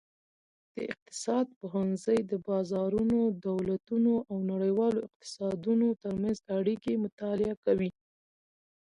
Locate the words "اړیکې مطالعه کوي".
6.57-7.89